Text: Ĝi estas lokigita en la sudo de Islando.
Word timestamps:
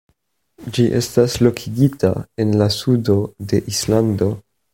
Ĝi 0.77 0.85
estas 0.99 1.35
lokigita 1.47 2.11
en 2.45 2.57
la 2.63 2.69
sudo 2.79 3.19
de 3.53 3.61
Islando. 3.75 4.33